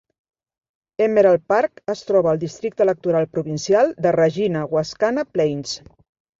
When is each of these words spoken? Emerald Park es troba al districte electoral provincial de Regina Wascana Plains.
Emerald 1.07 1.43
Park 1.53 1.83
es 1.95 2.01
troba 2.07 2.33
al 2.33 2.41
districte 2.45 2.85
electoral 2.87 3.29
provincial 3.37 3.95
de 4.09 4.17
Regina 4.19 4.67
Wascana 4.75 5.29
Plains. 5.37 5.81